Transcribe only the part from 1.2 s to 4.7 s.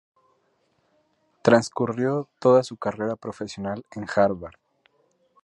Transcurrió toda su carrera profesional en Harvard.